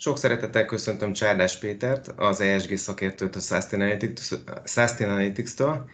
[0.00, 3.40] Sok szeretettel köszöntöm Csárdás Pétert, az ESG szakértőt a
[4.64, 5.88] Sustainalytics-től,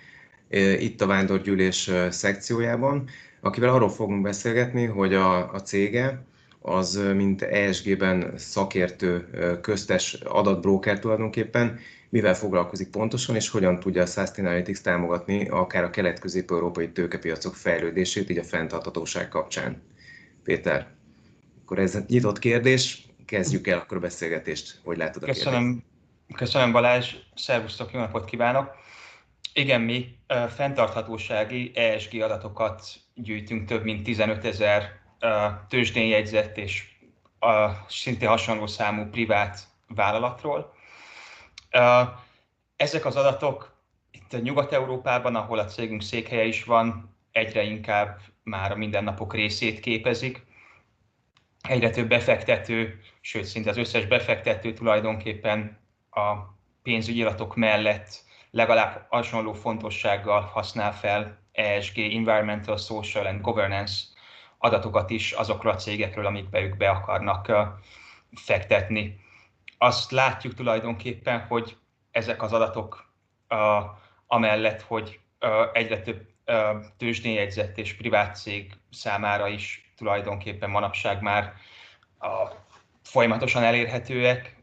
[0.79, 3.09] itt a Vándorgyűlés szekciójában,
[3.41, 6.25] akivel arról fogunk beszélgetni, hogy a, a cége
[6.61, 9.29] az mint ESG-ben szakértő
[9.63, 11.79] köztes adatbróker tulajdonképpen,
[12.09, 18.39] mivel foglalkozik pontosan, és hogyan tudja a Sustainalytics támogatni akár a kelet-közép-európai tőkepiacok fejlődését, így
[18.39, 19.83] a fenntarthatóság kapcsán.
[20.43, 20.87] Péter,
[21.63, 25.85] akkor ez egy nyitott kérdés, kezdjük el akkor a beszélgetést, hogy látod a Köszönöm, kérdést.
[26.37, 28.75] köszönöm Balázs, szervusztok, jó napot kívánok!
[29.53, 35.01] Igen, mi fenntarthatósági ESG adatokat gyűjtünk több mint 15 ezer
[35.69, 36.85] tőzsdén jegyzett és
[37.89, 40.75] szintén hasonló számú privát vállalatról.
[42.77, 43.75] Ezek az adatok
[44.11, 50.45] itt Nyugat-Európában, ahol a cégünk székhelye is van, egyre inkább már a mindennapok részét képezik.
[51.69, 55.79] Egyre több befektető, sőt szinte az összes befektető tulajdonképpen
[56.11, 56.33] a
[56.83, 64.03] pénzügyi adatok mellett legalább hasonló fontossággal használ fel ESG, Environmental, Social and Governance
[64.59, 67.53] adatokat is azokról a cégekről, amikbe ők be akarnak
[68.35, 69.21] fektetni.
[69.79, 71.77] Azt látjuk tulajdonképpen, hogy
[72.11, 73.15] ezek az adatok
[74.27, 75.21] amellett, hogy
[75.73, 76.27] egyre több
[76.97, 81.53] tőzsdénjegyzett és privát cég számára is tulajdonképpen manapság már
[83.03, 84.57] folyamatosan elérhetőek,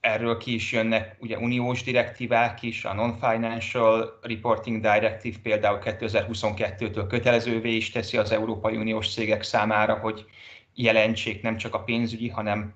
[0.00, 7.74] erről ki is jönnek ugye uniós direktívák is, a Non-Financial Reporting Directive például 2022-től kötelezővé
[7.76, 10.24] is teszi az Európai Uniós cégek számára, hogy
[10.74, 12.74] jelentsék nem csak a pénzügyi, hanem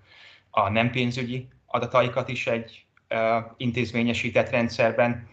[0.50, 5.28] a nem pénzügyi adataikat is egy uh, intézményesített rendszerben,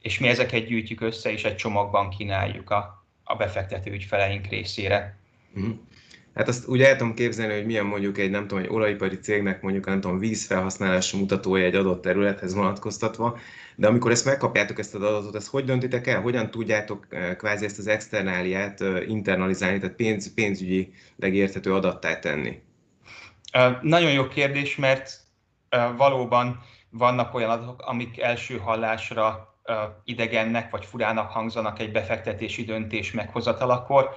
[0.00, 5.18] és mi ezeket gyűjtjük össze, és egy csomagban kínáljuk a, a befektető ügyfeleink részére.
[5.60, 5.70] Mm.
[6.34, 9.62] Hát azt úgy el tudom képzelni, hogy milyen mondjuk egy, nem tudom, egy olajipari cégnek
[9.62, 13.38] mondjuk, nem tudom, vízfelhasználási mutatója egy adott területhez vonatkoztatva,
[13.76, 16.20] de amikor ezt megkapjátok ezt az adatot, ezt hogy döntitek el?
[16.20, 22.62] Hogyan tudjátok eh, kvázi ezt az externáliát eh, internalizálni, tehát pénz, pénzügyi legérthető adattá tenni?
[23.82, 25.20] Nagyon jó kérdés, mert
[25.96, 26.60] valóban
[26.90, 29.54] vannak olyan adatok, amik első hallásra
[30.04, 34.10] idegennek vagy furának hangzanak egy befektetési döntés meghozatalakor,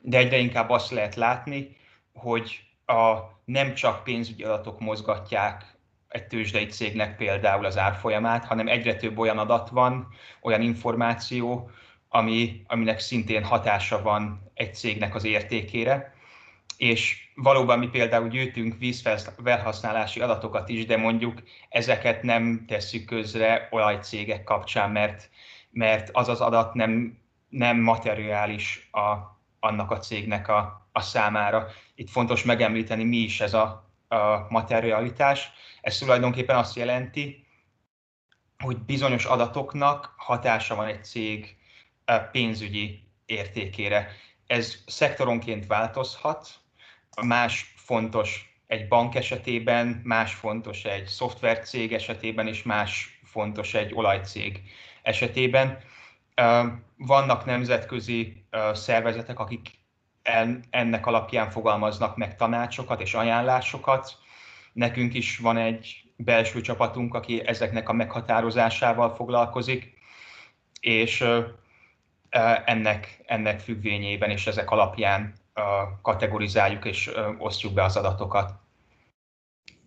[0.00, 1.76] de egyre inkább azt lehet látni,
[2.14, 5.76] hogy a, nem csak pénzügyi adatok mozgatják
[6.08, 10.08] egy tőzsdei cégnek például az árfolyamát, hanem egyre több olyan adat van,
[10.40, 11.70] olyan információ,
[12.08, 16.14] ami, aminek szintén hatása van egy cégnek az értékére.
[16.76, 24.44] És valóban mi például gyűjtünk vízfelhasználási adatokat is, de mondjuk ezeket nem tesszük közre olajcégek
[24.44, 25.30] kapcsán, mert,
[25.70, 27.18] mert az az adat nem,
[27.48, 31.66] nem materiális a, annak a cégnek a, a számára.
[31.94, 35.50] Itt fontos megemlíteni, mi is ez a, a materialitás.
[35.80, 37.46] Ez tulajdonképpen azt jelenti,
[38.58, 41.56] hogy bizonyos adatoknak hatása van egy cég
[42.32, 44.10] pénzügyi értékére.
[44.46, 46.48] Ez szektoronként változhat,
[47.22, 54.62] más fontos egy bank esetében, más fontos egy szoftvercég esetében, és más fontos egy olajcég
[55.02, 55.78] esetében.
[56.96, 59.70] Vannak nemzetközi szervezetek, akik
[60.70, 64.18] ennek alapján fogalmaznak meg tanácsokat és ajánlásokat.
[64.72, 69.98] Nekünk is van egy belső csapatunk, aki ezeknek a meghatározásával foglalkozik,
[70.80, 71.24] és
[72.64, 75.34] ennek, ennek függvényében és ezek alapján
[76.02, 78.52] kategorizáljuk és osztjuk be az adatokat.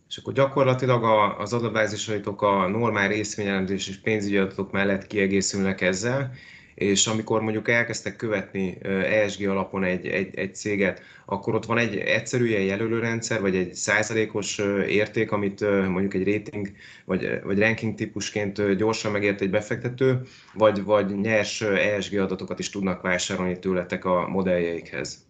[0.10, 1.04] És akkor gyakorlatilag
[1.40, 6.32] az adatbázisaitok a normál részvényelemzés és pénzügyi adatok mellett kiegészülnek ezzel,
[6.76, 11.96] és amikor mondjuk elkezdtek követni ESG alapon egy, egy, egy céget, akkor ott van egy
[11.96, 15.60] egyszerű ilyen jelölőrendszer, vagy egy százalékos érték, amit
[15.90, 16.72] mondjuk egy rating
[17.06, 20.22] vagy, vagy ranking típusként gyorsan megért egy befektető,
[20.54, 25.29] vagy, vagy nyers ESG adatokat is tudnak vásárolni tőletek a modelljeikhez.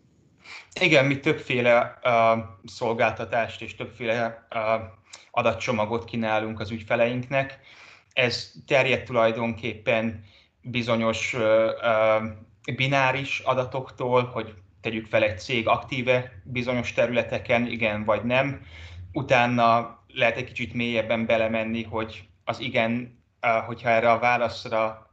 [0.81, 4.61] Igen, mi többféle uh, szolgáltatást és többféle uh,
[5.31, 7.59] adatcsomagot kínálunk az ügyfeleinknek.
[8.13, 10.23] Ez terjed tulajdonképpen
[10.61, 18.23] bizonyos uh, uh, bináris adatoktól, hogy tegyük fel egy cég aktíve bizonyos területeken, igen vagy
[18.23, 18.61] nem.
[19.13, 23.23] Utána lehet egy kicsit mélyebben belemenni, hogy az igen,
[23.65, 25.09] hogyha erre a válaszra,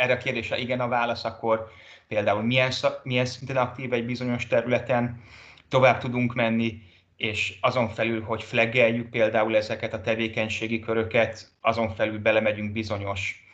[0.00, 1.70] erre a kérdésre igen a válasz, akkor
[2.08, 5.22] például milyen, milyen szinten aktív egy bizonyos területen,
[5.68, 6.82] tovább tudunk menni,
[7.16, 13.44] és azon felül, hogy flaggeljük például ezeket a tevékenységi köröket, azon felül belemegyünk bizonyos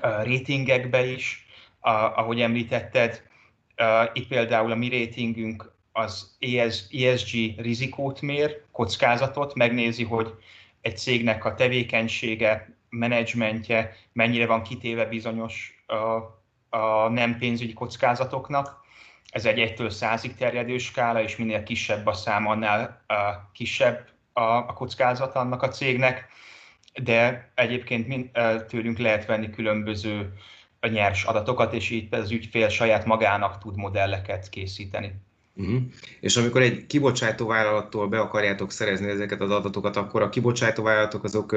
[0.00, 1.46] ratingekbe is,
[1.80, 3.22] ahogy említetted.
[4.12, 6.36] Itt például a mi ratingünk az
[6.90, 10.34] ESG rizikót mér, kockázatot, megnézi, hogy
[10.80, 15.96] egy cégnek a tevékenysége, menedzsmentje mennyire van kitéve bizonyos a,
[16.78, 18.80] a nem pénzügyi kockázatoknak.
[19.30, 24.42] Ez egy 1-től 100-ig terjedő skála, és minél kisebb a szám, annál a kisebb a,
[24.42, 26.28] a kockázat annak a cégnek.
[27.02, 28.30] De egyébként mind,
[28.68, 30.32] tőlünk lehet venni különböző
[30.80, 35.14] nyers adatokat, és így az ügyfél saját magának tud modelleket készíteni.
[35.56, 35.80] Uh-huh.
[36.20, 41.24] És amikor egy kibocsátó vállalattól be akarjátok szerezni ezeket az adatokat, akkor a kibocsátó vállalatok
[41.24, 41.56] azok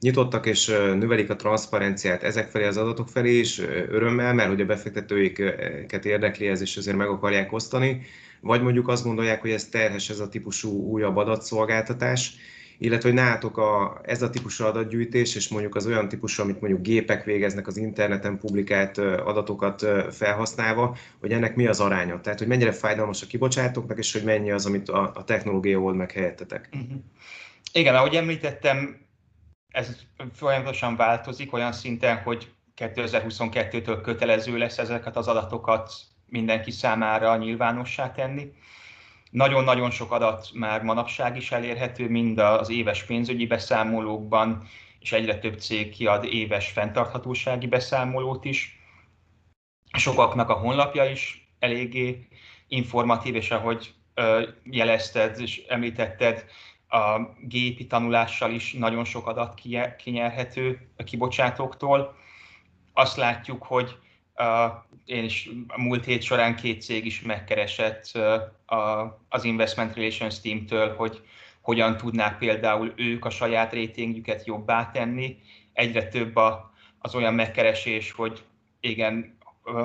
[0.00, 3.58] nyitottak és növelik a transzparenciát ezek felé az adatok felé is
[3.88, 8.02] örömmel, mert hogy a befektetőiket érdekli ez, és ezért meg akarják osztani,
[8.40, 12.36] vagy mondjuk azt gondolják, hogy ez terhes ez a típusú újabb adatszolgáltatás,
[12.78, 16.82] illetve hogy nálatok a, ez a típusú adatgyűjtés, és mondjuk az olyan típusú, amit mondjuk
[16.82, 22.20] gépek végeznek az interneten publikált adatokat felhasználva, hogy ennek mi az aránya?
[22.20, 25.96] Tehát, hogy mennyire fájdalmas a kibocsátóknak, és hogy mennyi az, amit a, a technológia old
[25.96, 26.68] meg helyettetek.
[26.72, 26.98] Uh-huh.
[27.72, 28.96] Igen, ahogy említettem,
[29.68, 29.96] ez
[30.32, 35.92] folyamatosan változik olyan szinten, hogy 2022-től kötelező lesz ezeket az adatokat
[36.28, 38.52] mindenki számára nyilvánossá tenni.
[39.34, 44.68] Nagyon-nagyon sok adat már manapság is elérhető, mind az éves pénzügyi beszámolókban,
[45.00, 48.78] és egyre több cég kiad éves fenntarthatósági beszámolót is.
[49.98, 52.28] Sokaknak a honlapja is eléggé
[52.68, 53.94] informatív, és ahogy
[54.64, 56.44] jelezted és említetted,
[56.88, 59.60] a gépi tanulással is nagyon sok adat
[59.96, 62.16] kinyerhető a kibocsátóktól.
[62.92, 63.98] Azt látjuk, hogy
[65.04, 68.10] én is a múlt hét során két cég is megkeresett
[69.28, 71.22] az Investment Relations Team-től, hogy
[71.60, 75.38] hogyan tudnák például ők a saját rétingjüket jobbá tenni.
[75.72, 76.36] Egyre több
[76.98, 78.42] az olyan megkeresés, hogy
[78.80, 79.38] igen,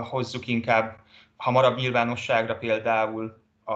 [0.10, 1.00] hozzuk inkább
[1.38, 3.74] hamarabb nyilvánosságra például a,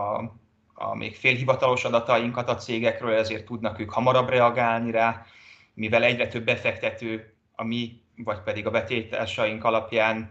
[0.74, 5.26] a még félhivatalos adatainkat a cégekről, ezért tudnak ők hamarabb reagálni rá,
[5.74, 10.30] mivel egyre több befektető a mi, vagy pedig a betétársaink alapján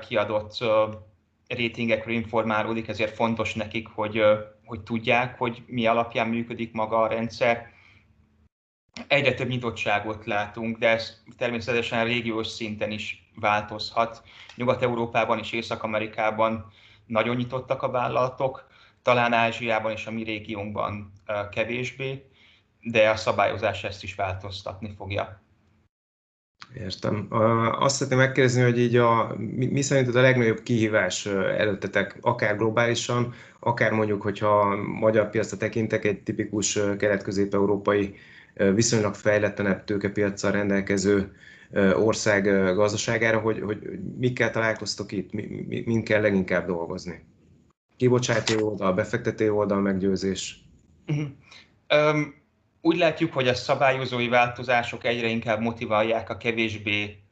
[0.00, 0.58] kiadott
[1.46, 4.22] rétingekről informálódik, ezért fontos nekik, hogy,
[4.64, 7.70] hogy tudják, hogy mi alapján működik maga a rendszer.
[9.06, 14.22] Egyre több nyitottságot látunk, de ez természetesen régiós szinten is változhat.
[14.56, 16.72] Nyugat-Európában és Észak-Amerikában
[17.06, 18.66] nagyon nyitottak a vállalatok,
[19.02, 21.12] talán Ázsiában és a mi régiónkban
[21.50, 22.30] kevésbé,
[22.80, 25.41] de a szabályozás ezt is változtatni fogja.
[26.74, 27.26] Értem.
[27.78, 33.34] Azt szeretném megkérdezni, hogy így a, mi, mi szerinted a legnagyobb kihívás előttetek, akár globálisan,
[33.58, 38.14] akár mondjuk, hogyha a magyar piacra tekintek, egy tipikus kelet-közép-európai
[38.74, 41.32] viszonylag fejletlenebb tőkepiacsal rendelkező
[41.94, 43.78] ország gazdaságára, hogy, hogy
[44.18, 47.24] mikkel találkoztok itt, mi, kell leginkább dolgozni?
[47.96, 50.64] Kibocsátó oldal, befektető oldal, meggyőzés?
[51.06, 51.26] Uh-huh.
[52.14, 52.41] Um,
[52.84, 57.22] úgy látjuk, hogy a szabályozói változások egyre inkább motiválják a kevésbé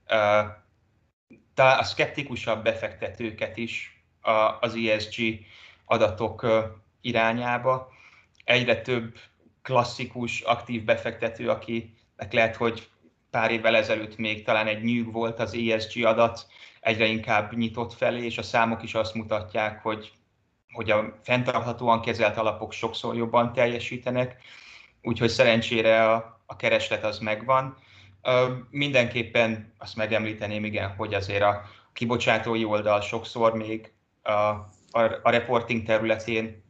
[1.54, 4.02] a szkeptikusabb befektetőket is
[4.60, 5.22] az ESG
[5.84, 6.46] adatok
[7.00, 7.92] irányába.
[8.44, 9.18] Egyre több
[9.62, 12.88] klasszikus, aktív befektető, akinek lehet, hogy
[13.30, 16.46] pár évvel ezelőtt még talán egy nyűg volt az ESG adat,
[16.80, 20.12] egyre inkább nyitott felé, és a számok is azt mutatják, hogy,
[20.72, 24.36] hogy a fenntarthatóan kezelt alapok sokszor jobban teljesítenek,
[25.02, 27.76] úgyhogy szerencsére a, a kereslet az megvan.
[28.70, 33.92] Mindenképpen azt megemlíteném, igen, hogy azért a kibocsátói oldal sokszor még
[34.22, 36.62] a, a, a reporting területén,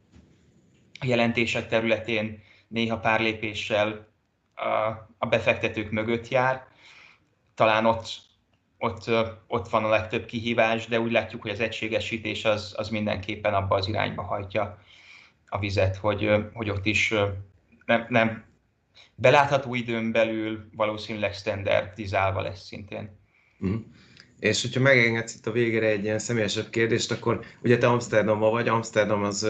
[0.99, 4.07] a jelentések területén néha pár lépéssel
[4.55, 4.67] a,
[5.17, 6.67] a befektetők mögött jár.
[7.55, 8.07] Talán ott,
[8.77, 9.09] ott,
[9.47, 13.75] ott van a legtöbb kihívás, de úgy látjuk, hogy az egységesítés az, az mindenképpen abba
[13.75, 14.77] az irányba hajtja
[15.47, 17.13] a vizet, hogy, hogy ott is
[17.85, 18.43] nem, nem.
[19.15, 23.19] Belátható időn belül valószínűleg standardizálva lesz szintén.
[23.65, 23.75] Mm.
[24.39, 28.67] És hogyha megengedsz itt a végére egy ilyen személyesebb kérdést, akkor ugye te Amsterdamban vagy,
[28.67, 29.47] Amsterdam az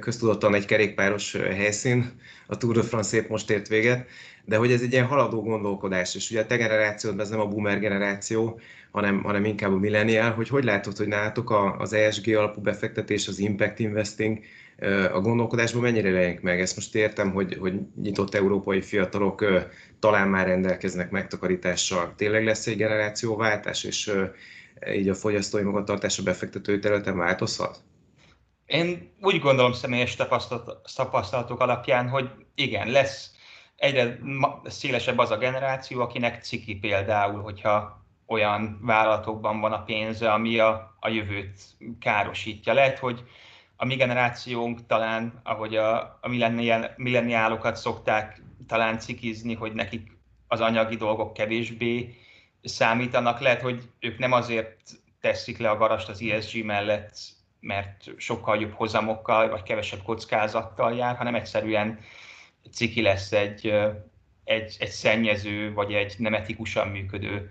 [0.00, 4.08] köztudottan egy kerékpáros helyszín, a Tour de France épp most ért véget,
[4.44, 7.46] de hogy ez egy ilyen haladó gondolkodás, és ugye a te generációd, ez nem a
[7.46, 8.60] boomer generáció,
[8.96, 13.38] hanem, hanem inkább a millennial, hogy hogy látod, hogy nálatok az ESG alapú befektetés, az
[13.38, 14.38] impact investing,
[15.12, 16.60] a gondolkodásban mennyire lejünk meg?
[16.60, 19.44] Ezt most értem, hogy, hogy nyitott európai fiatalok
[19.98, 22.14] talán már rendelkeznek megtakarítással.
[22.16, 24.12] Tényleg lesz egy generációváltás, és
[24.94, 27.78] így a fogyasztói magatartás a befektetői területen változhat?
[28.66, 30.16] Én úgy gondolom személyes
[30.96, 33.30] tapasztalatok alapján, hogy igen, lesz
[33.76, 34.18] egyre
[34.64, 40.96] szélesebb az a generáció, akinek ciki például, hogyha olyan vállalatokban van a pénze, ami a,
[41.00, 41.60] a jövőt
[42.00, 42.72] károsítja.
[42.72, 43.24] Lehet, hogy
[43.76, 46.28] a mi generációnk talán, ahogy a, a
[46.96, 50.18] milleniálokat szokták talán cikizni, hogy nekik
[50.48, 52.14] az anyagi dolgok kevésbé
[52.62, 53.40] számítanak.
[53.40, 54.76] Lehet, hogy ők nem azért
[55.20, 57.18] teszik le a garast az ESG mellett,
[57.60, 61.98] mert sokkal jobb hozamokkal, vagy kevesebb kockázattal jár, hanem egyszerűen
[62.72, 63.66] ciki lesz egy,
[64.44, 67.50] egy, egy szennyező, vagy egy nem etikusan működő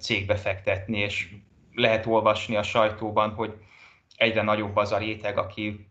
[0.00, 1.28] cégbe fektetni, és
[1.72, 3.54] lehet olvasni a sajtóban, hogy
[4.16, 5.86] egyre nagyobb az a réteg, aki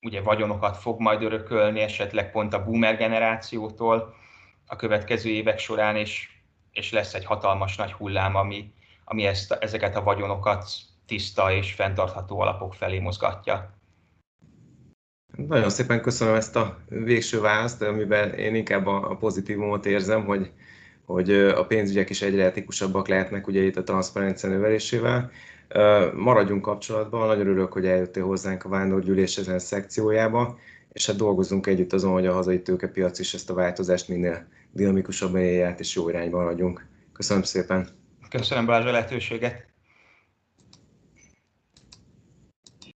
[0.00, 4.14] ugye vagyonokat fog majd örökölni, esetleg pont a boomer generációtól
[4.66, 6.28] a következő évek során, és,
[6.72, 8.72] és lesz egy hatalmas nagy hullám, ami,
[9.04, 10.70] ami ezt, ezeket a vagyonokat
[11.06, 13.78] tiszta és fenntartható alapok felé mozgatja.
[15.36, 20.52] Nagyon szépen köszönöm ezt a végső választ, amiben én inkább a pozitívumot érzem, hogy,
[21.12, 25.30] hogy a pénzügyek is egyre etikusabbak lehetnek ugye itt a transzparencia növelésével.
[26.14, 30.58] Maradjunk kapcsolatban, nagyon örülök, hogy eljöttél hozzánk a Vándorgyűlés ezen szekciójába,
[30.92, 35.40] és hát dolgozunk együtt azon, hogy a hazai tőkepiac is ezt a változást minél dinamikusabban
[35.40, 36.86] élje át, és jó irányba haladjunk.
[37.12, 37.88] Köszönöm szépen!
[38.28, 39.69] Köszönöm Balázs a lehetőséget!